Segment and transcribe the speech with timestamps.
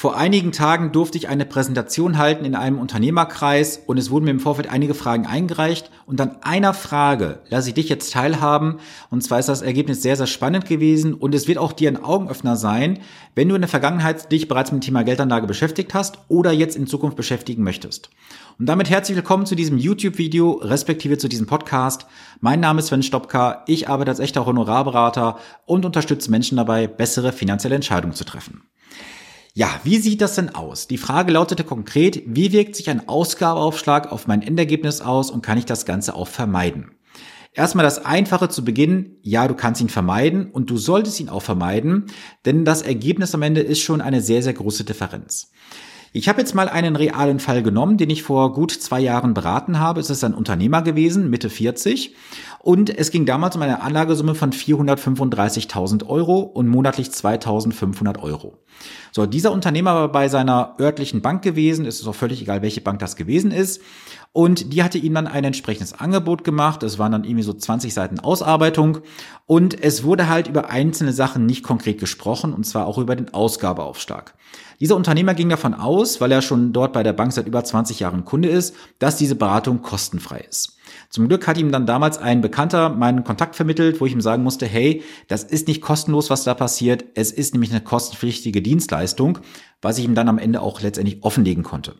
[0.00, 4.30] Vor einigen Tagen durfte ich eine Präsentation halten in einem Unternehmerkreis und es wurden mir
[4.30, 8.78] im Vorfeld einige Fragen eingereicht und an einer Frage lasse ich dich jetzt teilhaben
[9.10, 12.02] und zwar ist das Ergebnis sehr, sehr spannend gewesen und es wird auch dir ein
[12.02, 13.00] Augenöffner sein,
[13.34, 16.76] wenn du in der Vergangenheit dich bereits mit dem Thema Geldanlage beschäftigt hast oder jetzt
[16.76, 18.08] in Zukunft beschäftigen möchtest.
[18.58, 22.06] Und damit herzlich willkommen zu diesem YouTube-Video, respektive zu diesem Podcast.
[22.40, 25.36] Mein Name ist Sven Stopka, ich arbeite als echter Honorarberater
[25.66, 28.62] und unterstütze Menschen dabei, bessere finanzielle Entscheidungen zu treffen.
[29.54, 30.86] Ja, wie sieht das denn aus?
[30.86, 35.58] Die Frage lautete konkret, wie wirkt sich ein Ausgabeaufschlag auf mein Endergebnis aus und kann
[35.58, 36.92] ich das Ganze auch vermeiden?
[37.52, 41.42] Erstmal das Einfache zu Beginn, ja, du kannst ihn vermeiden und du solltest ihn auch
[41.42, 42.06] vermeiden,
[42.44, 45.50] denn das Ergebnis am Ende ist schon eine sehr, sehr große Differenz.
[46.12, 49.78] Ich habe jetzt mal einen realen Fall genommen, den ich vor gut zwei Jahren beraten
[49.78, 50.00] habe.
[50.00, 52.16] Es ist ein Unternehmer gewesen, Mitte 40.
[52.58, 58.58] Und es ging damals um eine Anlagesumme von 435.000 Euro und monatlich 2.500 Euro.
[59.12, 61.86] So, dieser Unternehmer war bei seiner örtlichen Bank gewesen.
[61.86, 63.80] Es ist auch völlig egal, welche Bank das gewesen ist.
[64.32, 66.82] Und die hatte ihm dann ein entsprechendes Angebot gemacht.
[66.82, 68.98] Es waren dann irgendwie so 20 Seiten Ausarbeitung.
[69.46, 73.32] Und es wurde halt über einzelne Sachen nicht konkret gesprochen, und zwar auch über den
[73.32, 74.34] Ausgabeaufschlag.
[74.80, 78.00] Dieser Unternehmer ging davon aus, weil er schon dort bei der Bank seit über 20
[78.00, 80.78] Jahren Kunde ist, dass diese Beratung kostenfrei ist.
[81.10, 84.42] Zum Glück hat ihm dann damals ein Bekannter meinen Kontakt vermittelt, wo ich ihm sagen
[84.42, 87.04] musste, hey, das ist nicht kostenlos, was da passiert.
[87.14, 89.38] Es ist nämlich eine kostenpflichtige Dienstleistung,
[89.82, 91.96] was ich ihm dann am Ende auch letztendlich offenlegen konnte.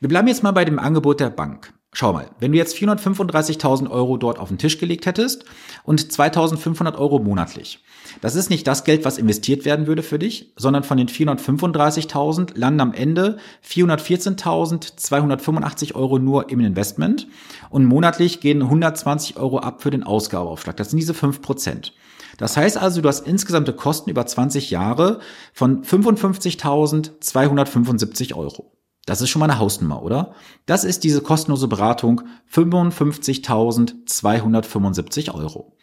[0.00, 1.72] Wir bleiben jetzt mal bei dem Angebot der Bank.
[1.96, 5.44] Schau mal, wenn du jetzt 435.000 Euro dort auf den Tisch gelegt hättest
[5.84, 7.84] und 2.500 Euro monatlich,
[8.20, 12.58] das ist nicht das Geld, was investiert werden würde für dich, sondern von den 435.000
[12.58, 17.28] landen am Ende 414.285 Euro nur im Investment
[17.70, 20.76] und monatlich gehen 120 Euro ab für den Ausgabeaufschlag.
[20.76, 21.92] Das sind diese 5 Prozent.
[22.38, 25.20] Das heißt also, du hast insgesamte Kosten über 20 Jahre
[25.52, 28.73] von 55.275 Euro.
[29.06, 30.34] Das ist schon mal eine Hausnummer, oder?
[30.66, 35.76] Das ist diese kostenlose Beratung 55.275 Euro.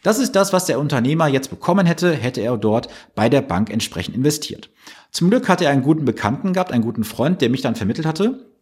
[0.03, 3.69] Das ist das, was der Unternehmer jetzt bekommen hätte, hätte er dort bei der Bank
[3.71, 4.71] entsprechend investiert.
[5.11, 8.06] Zum Glück hatte er einen guten Bekannten gehabt, einen guten Freund, der mich dann vermittelt
[8.06, 8.54] hatte.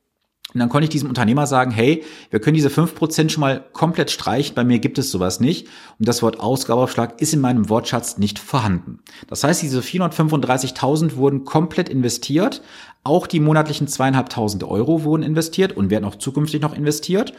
[0.54, 3.64] Und dann konnte ich diesem Unternehmer sagen, hey, wir können diese fünf Prozent schon mal
[3.72, 5.68] komplett streichen, bei mir gibt es sowas nicht.
[5.98, 8.98] Und das Wort Ausgabeaufschlag ist in meinem Wortschatz nicht vorhanden.
[9.28, 12.62] Das heißt, diese 435.000 wurden komplett investiert.
[13.04, 17.32] Auch die monatlichen zweieinhalbtausend Euro wurden investiert und werden auch zukünftig noch investiert.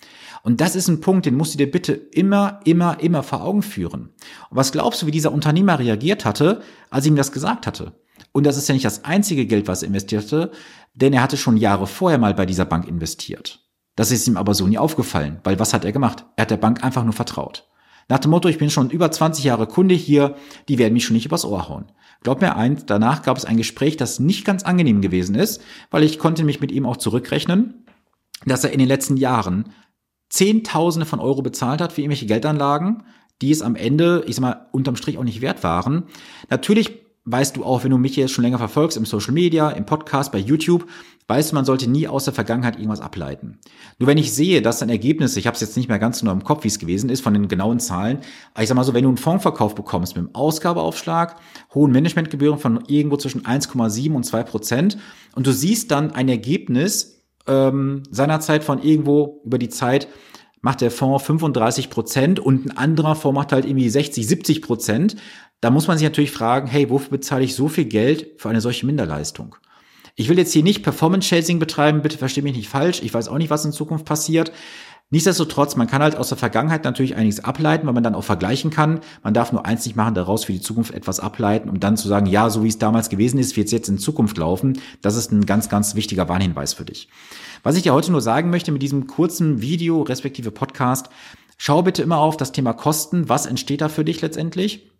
[0.43, 3.61] Und das ist ein Punkt, den musst du dir bitte immer, immer, immer vor Augen
[3.61, 4.09] führen.
[4.49, 7.93] Und was glaubst du, wie dieser Unternehmer reagiert hatte, als ich ihm das gesagt hatte?
[8.31, 10.51] Und das ist ja nicht das einzige Geld, was er investierte,
[10.93, 13.67] denn er hatte schon Jahre vorher mal bei dieser Bank investiert.
[13.95, 16.25] Das ist ihm aber so nie aufgefallen, weil was hat er gemacht?
[16.35, 17.67] Er hat der Bank einfach nur vertraut.
[18.09, 20.35] Nach dem Motto, ich bin schon über 20 Jahre Kunde hier,
[20.69, 21.91] die werden mich schon nicht übers Ohr hauen.
[22.23, 25.61] Glaub mir eins, danach gab es ein Gespräch, das nicht ganz angenehm gewesen ist,
[25.91, 27.85] weil ich konnte mich mit ihm auch zurückrechnen,
[28.45, 29.73] dass er in den letzten Jahren
[30.29, 33.03] Zehntausende von Euro bezahlt hat für irgendwelche Geldanlagen,
[33.41, 36.03] die es am Ende, ich sag mal, unterm Strich auch nicht wert waren.
[36.49, 39.85] Natürlich weißt du auch, wenn du mich jetzt schon länger verfolgst im Social Media, im
[39.85, 40.87] Podcast, bei YouTube,
[41.27, 43.59] weißt du, man sollte nie aus der Vergangenheit irgendwas ableiten.
[43.99, 46.31] Nur wenn ich sehe, dass ein Ergebnis, ich habe es jetzt nicht mehr ganz genau
[46.31, 48.19] im Kopf, wie es gewesen ist, von den genauen Zahlen,
[48.53, 51.35] aber ich sag mal so, wenn du einen Fondsverkauf bekommst mit einem Ausgabeaufschlag,
[51.73, 54.97] hohen Managementgebühren von irgendwo zwischen 1,7 und 2 Prozent
[55.35, 60.07] und du siehst dann ein Ergebnis ähm, seinerzeit von irgendwo über die Zeit
[60.61, 65.15] macht der Fonds 35 Prozent und ein anderer Fonds macht halt irgendwie 60, 70 Prozent.
[65.61, 68.61] Da muss man sich natürlich fragen, hey, wofür bezahle ich so viel Geld für eine
[68.61, 69.55] solche Minderleistung?
[70.15, 73.01] Ich will jetzt hier nicht Performance Chasing betreiben, bitte verstehe mich nicht falsch.
[73.03, 74.51] Ich weiß auch nicht, was in Zukunft passiert.
[75.09, 78.71] Nichtsdestotrotz, man kann halt aus der Vergangenheit natürlich einiges ableiten, weil man dann auch vergleichen
[78.71, 78.99] kann.
[79.23, 82.09] Man darf nur eins nicht machen, daraus für die Zukunft etwas ableiten, um dann zu
[82.09, 84.81] sagen, ja, so wie es damals gewesen ist, wird es jetzt in Zukunft laufen.
[85.01, 87.07] Das ist ein ganz, ganz wichtiger Warnhinweis für dich.
[87.63, 91.07] Was ich dir heute nur sagen möchte mit diesem kurzen Video respektive Podcast,
[91.57, 93.29] schau bitte immer auf das Thema Kosten.
[93.29, 94.91] Was entsteht da für dich letztendlich?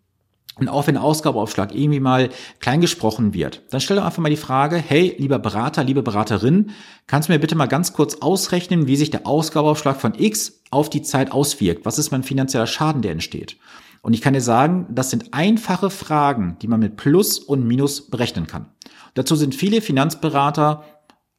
[0.60, 4.38] Und auch wenn Ausgabeaufschlag irgendwie mal klein gesprochen wird, dann stell doch einfach mal die
[4.38, 6.72] Frage, hey, lieber Berater, liebe Beraterin,
[7.06, 10.90] kannst du mir bitte mal ganz kurz ausrechnen, wie sich der Ausgabeaufschlag von X auf
[10.90, 11.86] die Zeit auswirkt?
[11.86, 13.58] Was ist mein finanzieller Schaden, der entsteht?
[14.02, 18.10] Und ich kann dir sagen, das sind einfache Fragen, die man mit Plus und Minus
[18.10, 18.70] berechnen kann.
[19.16, 20.84] dazu sind viele Finanzberater,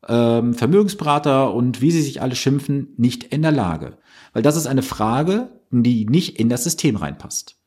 [0.07, 3.99] ähm, Vermögensberater und wie sie sich alle schimpfen, nicht in der Lage.
[4.33, 7.58] Weil das ist eine Frage, die nicht in das System reinpasst.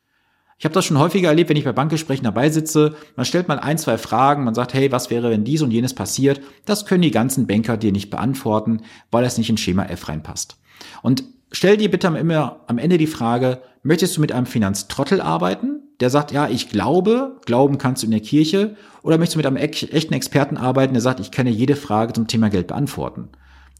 [0.61, 2.93] Ich habe das schon häufiger erlebt, wenn ich bei Bankgesprächen dabei sitze.
[3.15, 5.95] Man stellt mal ein, zwei Fragen, man sagt, hey, was wäre, wenn dies und jenes
[5.95, 6.39] passiert?
[6.65, 10.57] Das können die ganzen Banker dir nicht beantworten, weil es nicht in Schema F reinpasst.
[11.01, 15.79] Und stell dir bitte immer am Ende die Frage, möchtest du mit einem Finanztrottel arbeiten?
[15.99, 18.75] Der sagt, ja, ich glaube, glauben kannst du in der Kirche.
[19.01, 22.13] Oder möchtest du mit einem echten Experten arbeiten, der sagt, ich kann dir jede Frage
[22.13, 23.29] zum Thema Geld beantworten?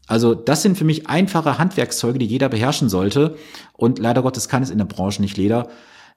[0.08, 3.36] Also das sind für mich einfache Handwerkszeuge, die jeder beherrschen sollte.
[3.72, 5.68] Und leider Gottes kann es in der Branche nicht jeder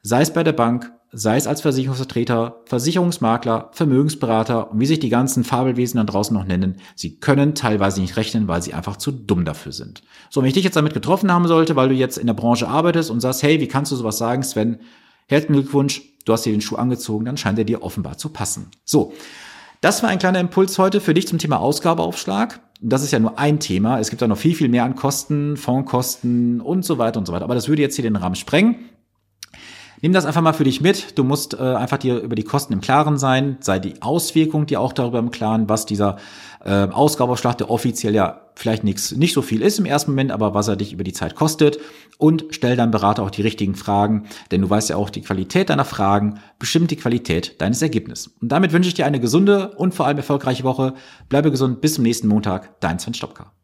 [0.01, 5.09] sei es bei der Bank, sei es als Versicherungsvertreter, Versicherungsmakler, Vermögensberater und wie sich die
[5.09, 9.11] ganzen Fabelwesen dann draußen noch nennen, sie können teilweise nicht rechnen, weil sie einfach zu
[9.11, 10.03] dumm dafür sind.
[10.29, 12.67] So, wenn ich dich jetzt damit getroffen haben sollte, weil du jetzt in der Branche
[12.67, 14.79] arbeitest und sagst, hey, wie kannst du sowas sagen, Sven?
[15.27, 18.67] Herzlichen Glückwunsch, du hast dir den Schuh angezogen, dann scheint er dir offenbar zu passen.
[18.83, 19.13] So,
[19.81, 22.59] das war ein kleiner Impuls heute für dich zum Thema Ausgabeaufschlag.
[22.81, 23.99] Das ist ja nur ein Thema.
[23.99, 27.33] Es gibt da noch viel, viel mehr an Kosten, Fondskosten und so weiter und so
[27.33, 27.45] weiter.
[27.45, 28.89] Aber das würde jetzt hier den Rahmen sprengen.
[30.01, 31.17] Nimm das einfach mal für dich mit.
[31.17, 34.81] Du musst äh, einfach dir über die Kosten im Klaren sein, sei die Auswirkung dir
[34.81, 36.17] auch darüber im Klaren, was dieser
[36.63, 40.53] äh, Ausgabeaufschlag, der offiziell ja vielleicht nichts, nicht so viel ist im ersten Moment, aber
[40.53, 41.77] was er dich über die Zeit kostet
[42.17, 45.69] und stell deinem Berater auch die richtigen Fragen, denn du weißt ja auch, die Qualität
[45.69, 48.33] deiner Fragen bestimmt die Qualität deines Ergebnisses.
[48.41, 50.93] Und damit wünsche ich dir eine gesunde und vor allem erfolgreiche Woche.
[51.29, 53.54] Bleibe gesund, bis zum nächsten Montag, dein Sven Stopka.